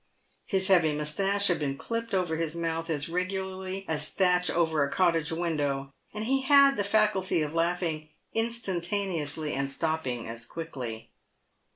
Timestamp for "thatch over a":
4.09-4.89